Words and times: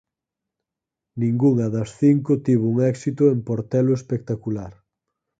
Ningunha 1.21 1.67
das 1.75 1.89
cinco 2.01 2.31
tivo 2.45 2.65
un 2.73 2.77
éxito 2.93 3.23
en 3.33 3.39
portelo 3.47 3.91
espectacular. 3.99 4.73